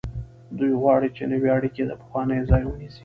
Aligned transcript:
دوی 0.57 0.73
غواړي 0.81 1.09
چې 1.15 1.23
نوې 1.31 1.49
اړیکې 1.57 1.83
د 1.85 1.91
پخوانیو 2.01 2.47
ځای 2.49 2.63
ونیسي. 2.65 2.99